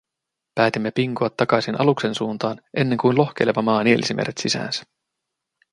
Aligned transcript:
Päätimme 0.55 0.91
pinkoa 0.91 1.29
takaisin 1.29 1.81
aluksen 1.81 2.15
suuntaan, 2.15 2.61
ennen 2.73 2.97
kuin 2.97 3.17
lohkeileva 3.17 3.61
maa 3.61 3.83
nielisi 3.83 4.13
meidät 4.13 4.37
sisäänsä. 4.37 4.83